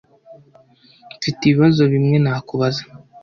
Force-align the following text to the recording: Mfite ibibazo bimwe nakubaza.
Mfite 1.17 1.41
ibibazo 1.45 1.81
bimwe 1.93 2.17
nakubaza. 2.23 2.83